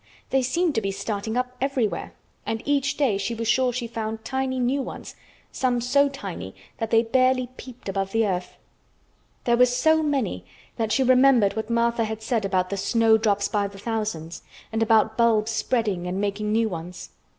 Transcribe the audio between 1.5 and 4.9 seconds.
everywhere and each day she was sure she found tiny new